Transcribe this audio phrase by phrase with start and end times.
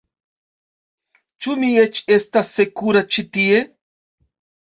[1.45, 3.61] Ĉu mi eĉ estas sekura ĉi tie?